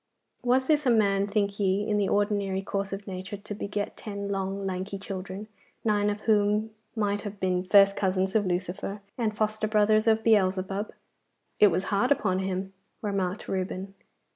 [0.41, 4.29] Was this a man, think ye, in the ordinary course of nature to beget ten
[4.29, 5.47] long lanky children,
[5.85, 10.91] nine of whom might have been first cousins of Lucifer, and foster brothers of Beelzebub?'
[11.59, 13.93] 'It was hard upon him,' remarked Reuben.